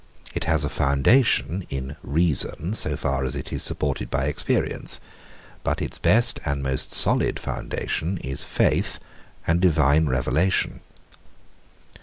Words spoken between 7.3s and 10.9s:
foundation is faith and divine revelation.